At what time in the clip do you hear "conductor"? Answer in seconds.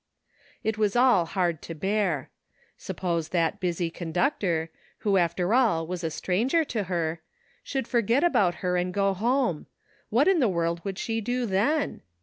3.91-4.71